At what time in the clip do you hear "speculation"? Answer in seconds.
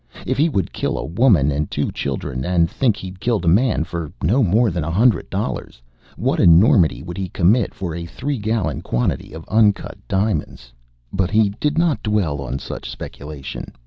12.89-13.73